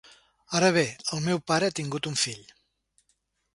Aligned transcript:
Ara 0.59 0.69
bé; 0.77 0.83
el 1.17 1.21
meu 1.27 1.43
pare 1.53 1.71
ha 1.71 1.75
tingut 1.81 2.11
un 2.13 2.19
fill. 2.25 2.43